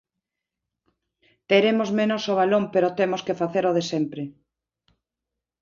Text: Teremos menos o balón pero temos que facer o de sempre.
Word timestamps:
Teremos 1.49 1.89
menos 1.99 2.23
o 2.31 2.37
balón 2.39 2.63
pero 2.73 2.95
temos 2.99 3.21
que 3.25 3.37
facer 3.41 3.63
o 3.69 3.75
de 3.77 3.83
sempre. 3.91 4.23